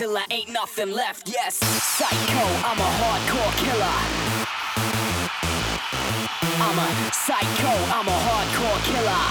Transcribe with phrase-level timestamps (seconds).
[0.00, 1.28] nothing left.
[1.28, 3.96] Yes, psycho, I'm a hardcore killer.
[6.60, 9.24] I'm a psycho, I'm a hardcore killer.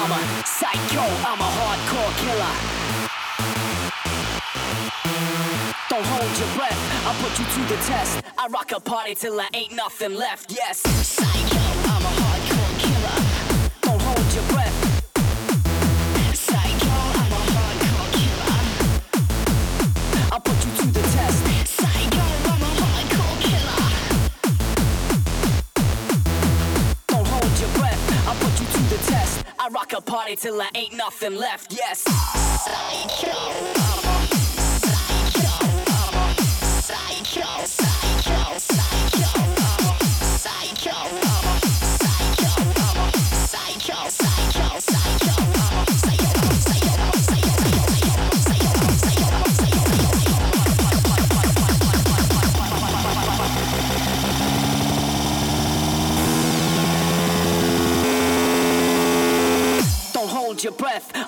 [0.00, 2.54] I'm a psycho, I'm a hardcore killer.
[5.90, 8.22] Don't hold your breath, I'll put you to the test.
[8.38, 10.52] I rock a party till I ain't nothing left.
[10.52, 11.60] Yes, psycho,
[11.92, 13.18] I'm a hardcore killer.
[13.82, 14.79] Don't hold your breath.
[30.30, 31.72] Party till I ain't nothing left.
[31.72, 32.04] Yes.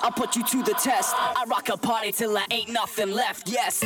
[0.03, 1.15] I'll put you to the test.
[1.17, 3.47] I rock a party till I ain't nothing left.
[3.47, 3.81] Yes.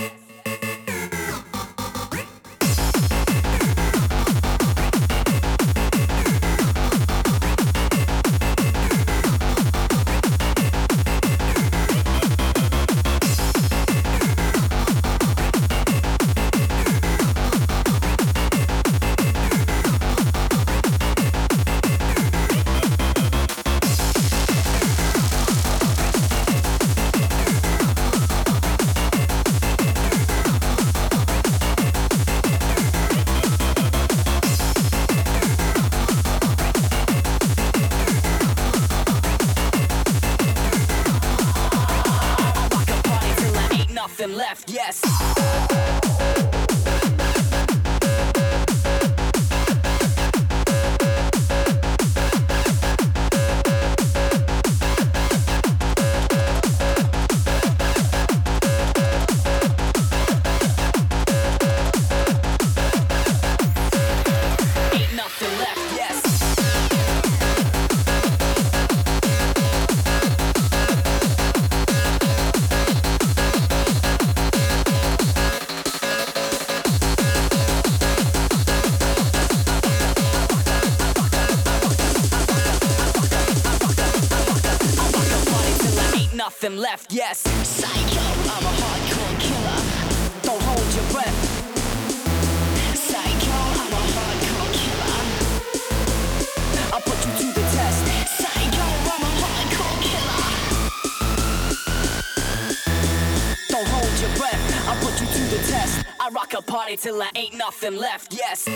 [107.18, 108.34] Till there ain't nothing left.
[108.34, 108.68] Yes.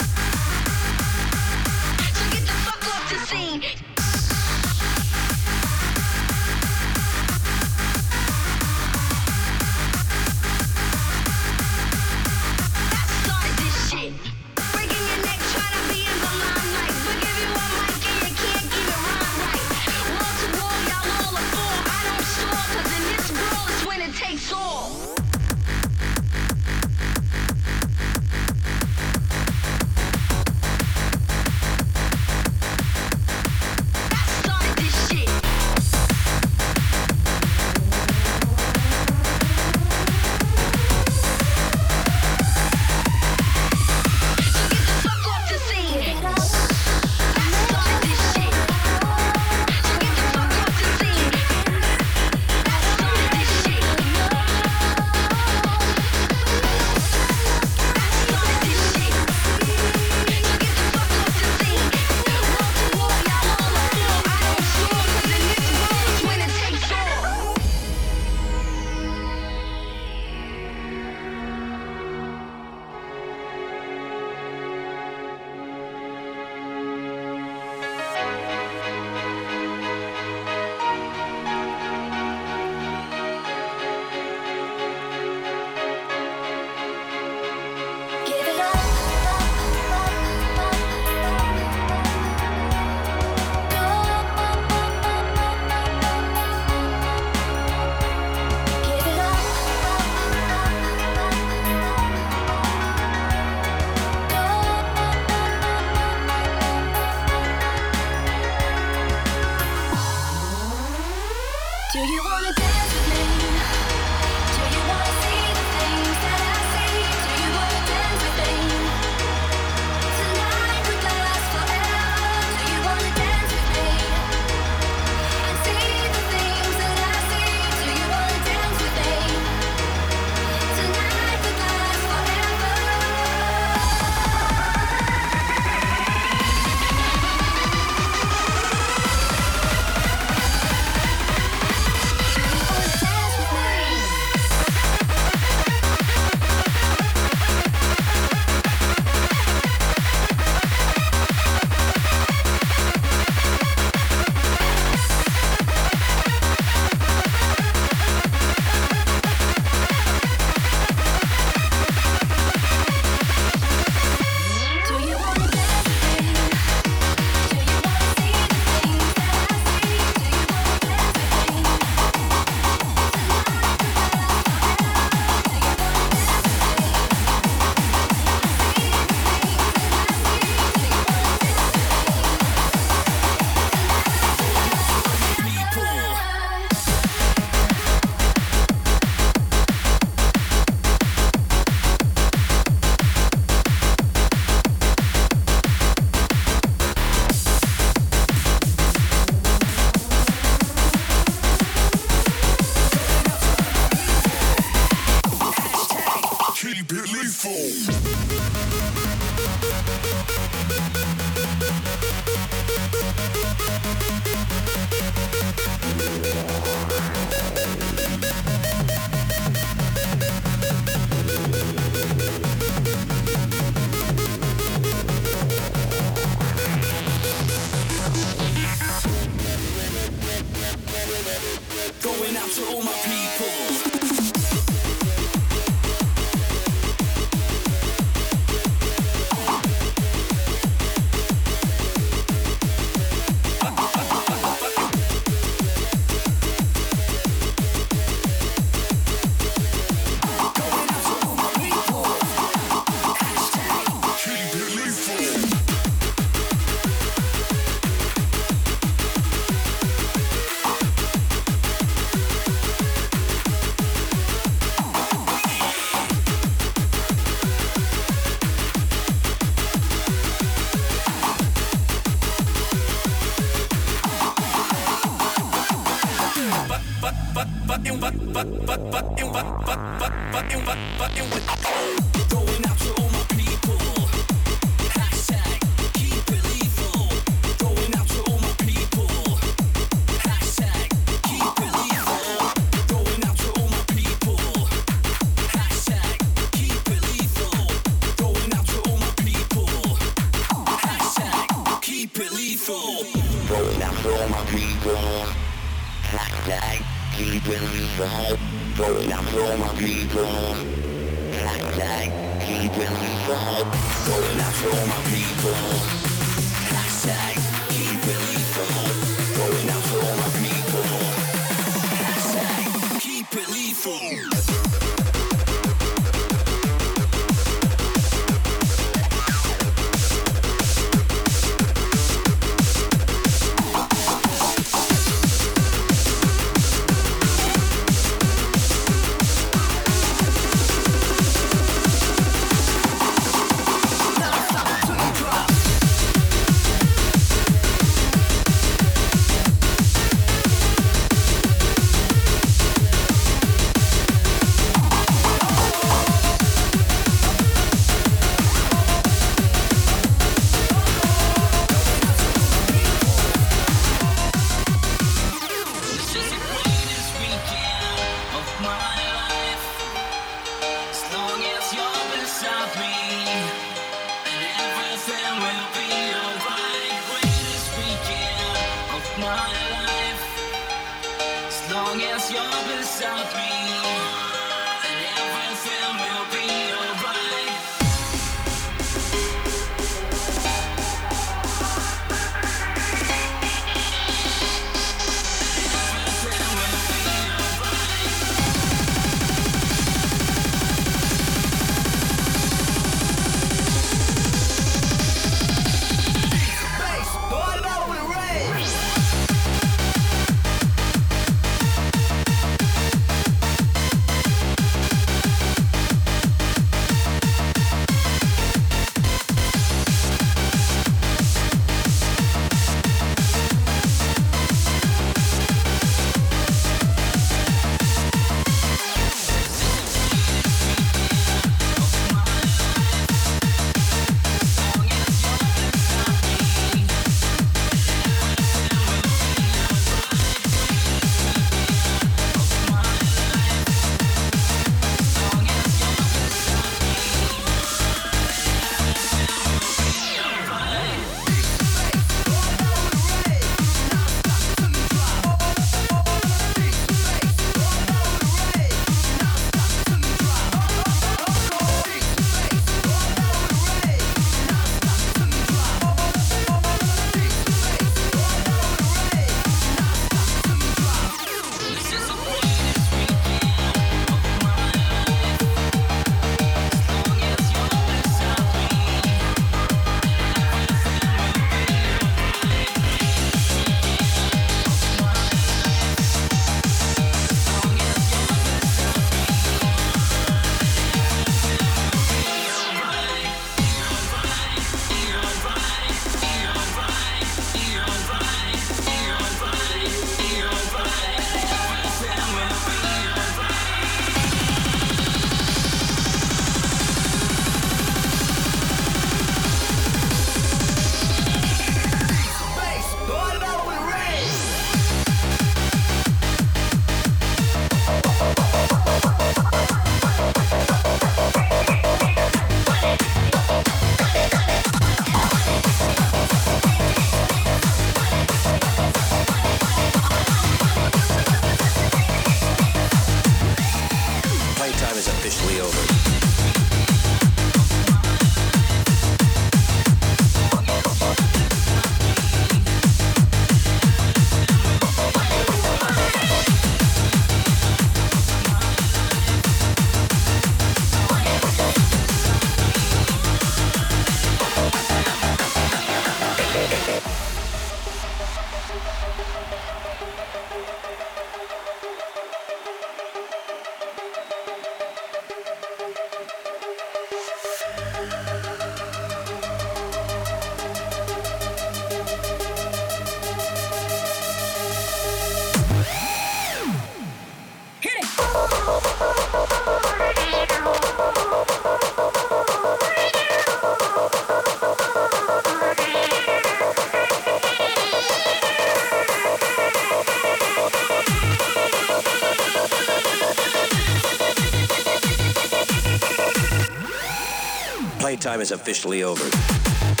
[598.31, 600.00] time is officially over.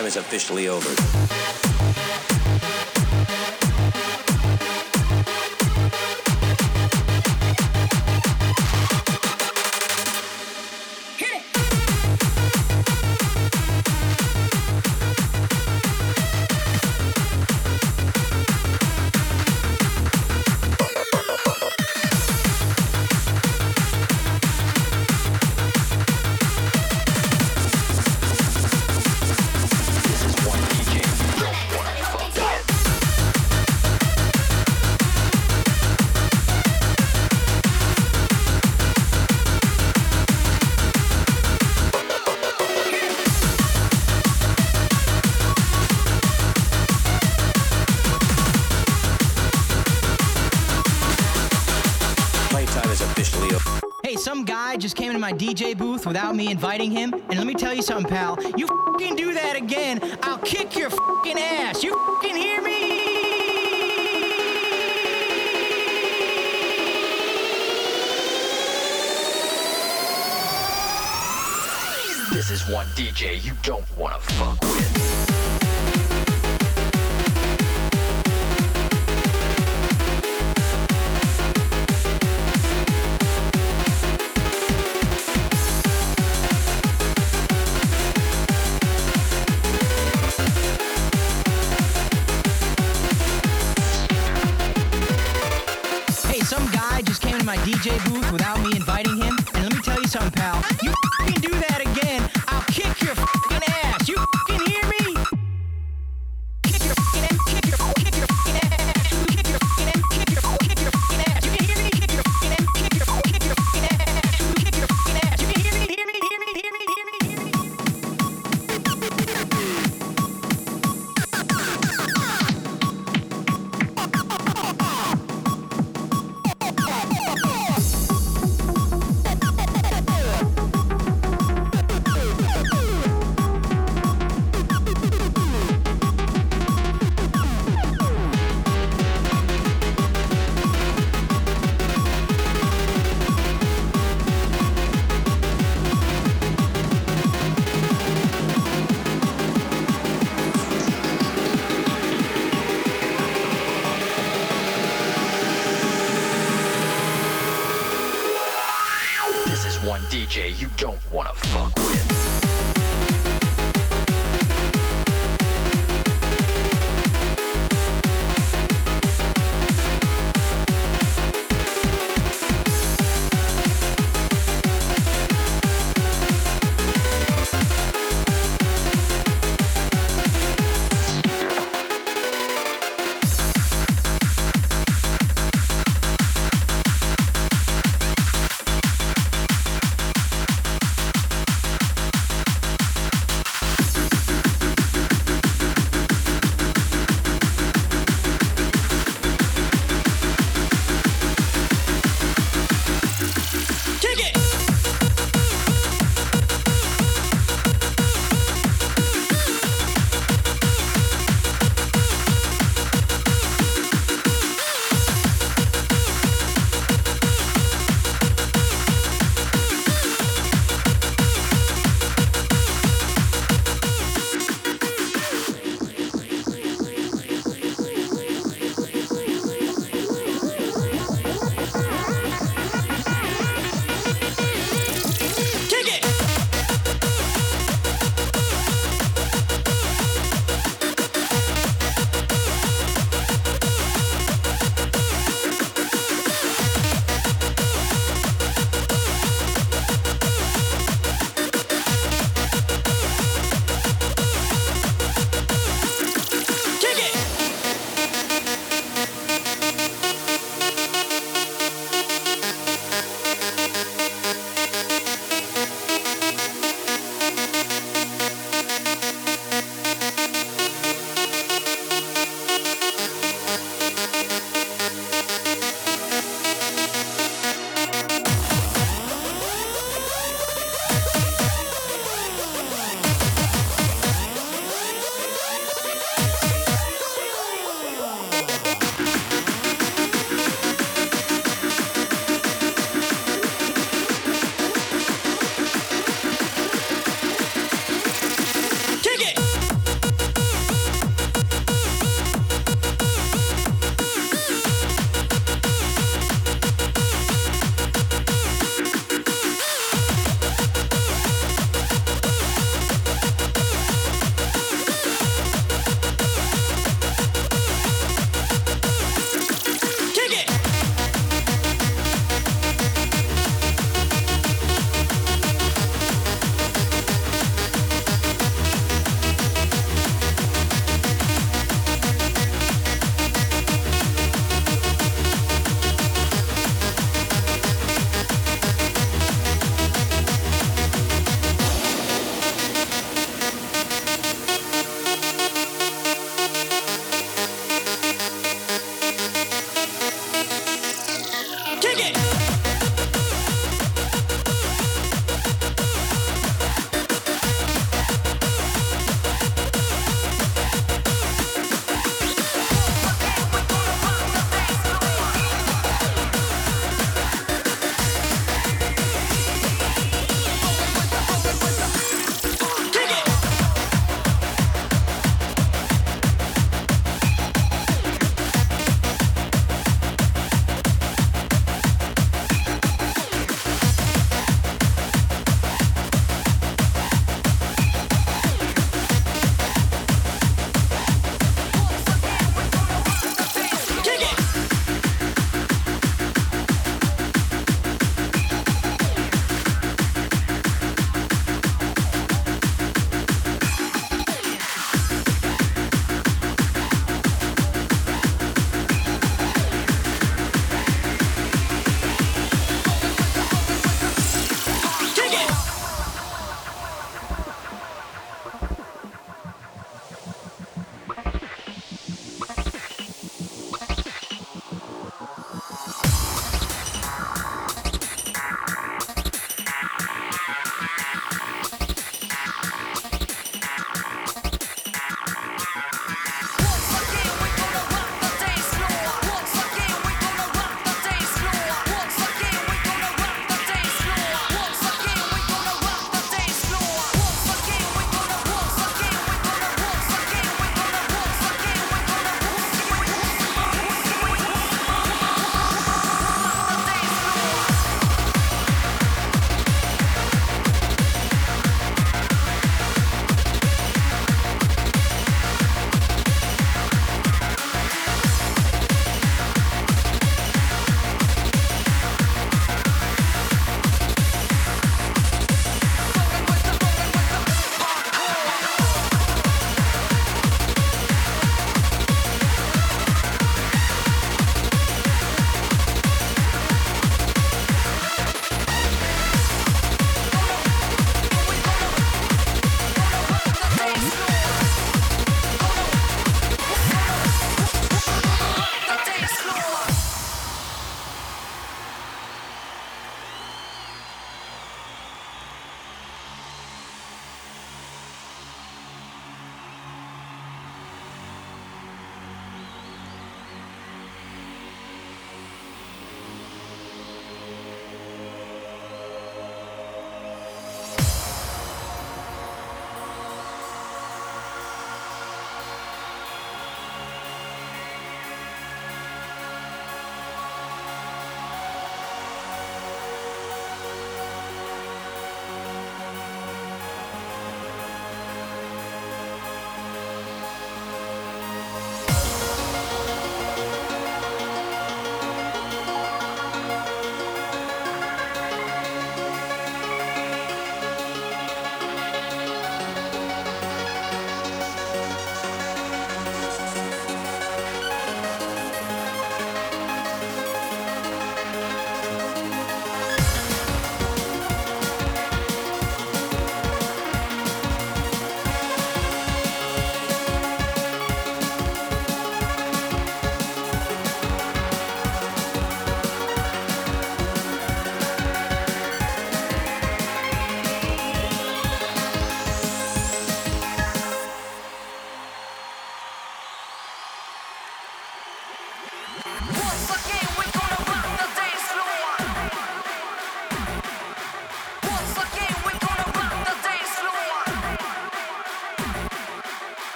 [0.00, 1.49] time is officially over.
[55.30, 57.12] my DJ booth without me inviting him.
[57.12, 58.36] And let me tell you something, pal.
[58.56, 58.66] You
[58.98, 60.90] can do that again, I'll kick your
[61.38, 61.84] ass.
[61.84, 62.70] You can hear me?
[72.32, 74.69] This is one DJ you don't wanna fuck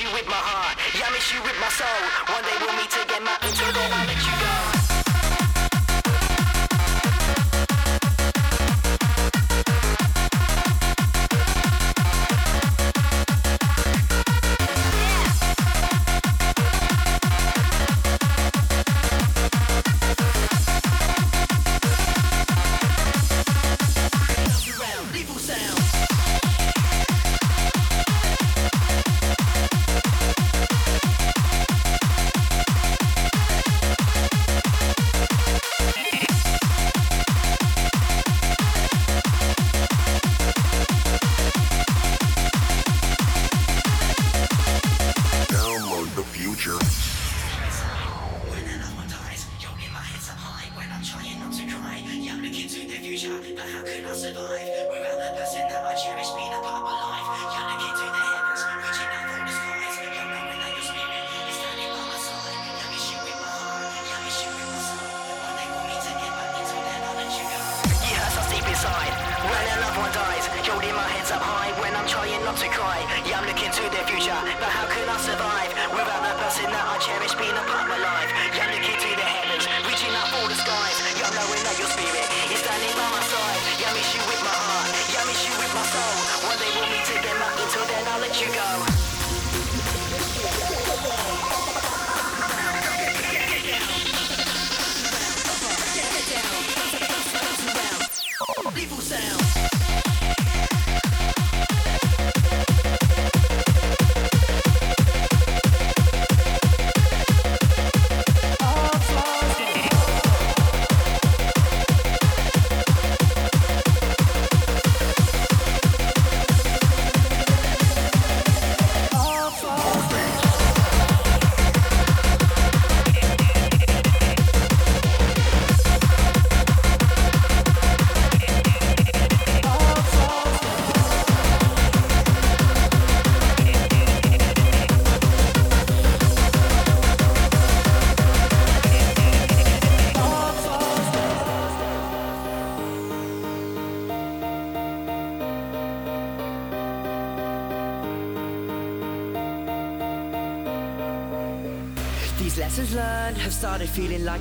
[0.00, 0.65] You with my heart.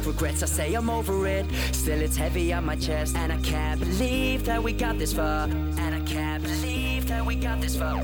[0.06, 0.43] Regrets.
[0.43, 3.16] I say I'm over it, still it's heavy on my chest.
[3.16, 5.43] And I can't believe that we got this far.
[5.45, 8.03] And I can't believe that we got this far.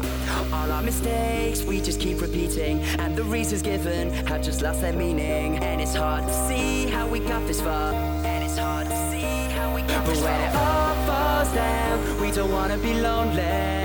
[0.54, 2.80] All our mistakes, we just keep repeating.
[3.00, 5.58] And the reasons given have just lost their meaning.
[5.58, 7.94] And it's hard to see how we got this far.
[7.94, 10.30] And it's hard to see how we got this far.
[10.30, 13.82] But when it all falls down, we don't wanna be lonely.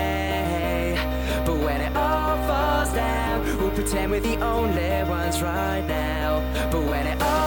[1.46, 6.40] But when it all falls down, we'll pretend we're the only ones right now.
[6.70, 7.45] But when it all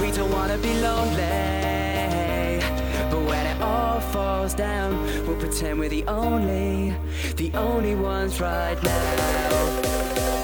[0.00, 2.60] we don't wanna be lonely.
[3.10, 6.94] But when it all falls down, we'll pretend we're the only,
[7.36, 10.39] the only ones right now.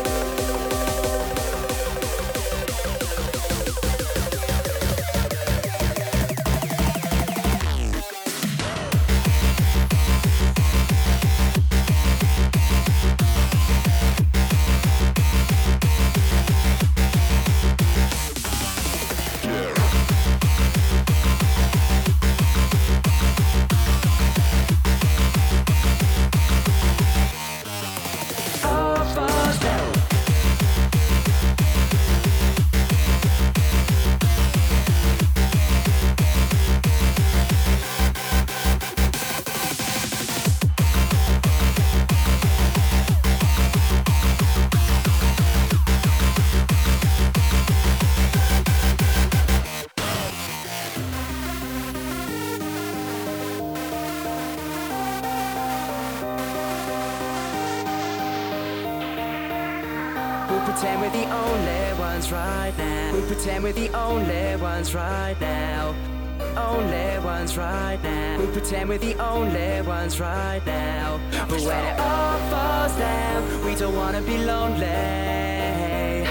[68.96, 71.20] We're the only ones right now.
[71.48, 76.24] But when it all falls down, we don't wanna be lonely.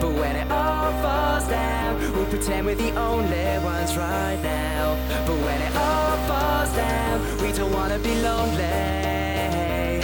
[0.00, 4.96] But when it all falls down, we pretend we're the only ones right now.
[5.26, 10.00] But when it all falls down, we don't wanna be lonely.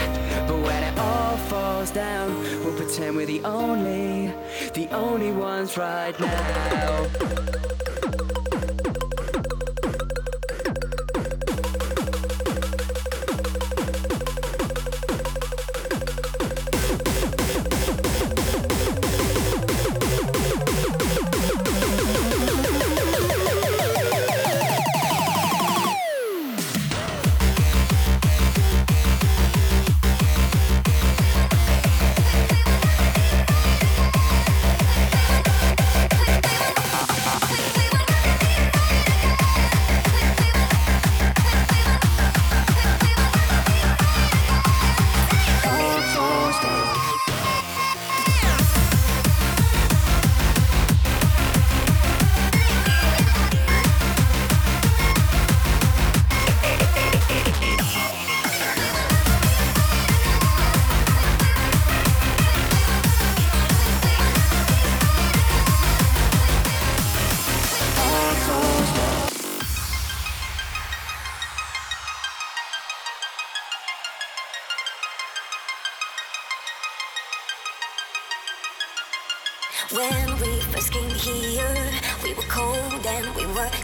[0.48, 4.32] But when it all falls down, we'll pretend we're the only,
[4.74, 7.57] the only ones right now.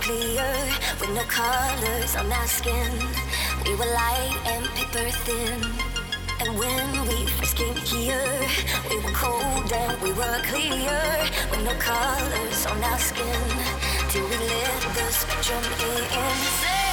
[0.01, 0.53] clear,
[1.01, 2.93] with no colors on our skin.
[3.65, 5.61] We were light and paper thin.
[6.41, 8.41] And when we first came here,
[8.91, 11.01] we were cold and we were clear,
[11.51, 13.43] with no colors on our skin.
[14.11, 16.84] Till we lit the spectrum in.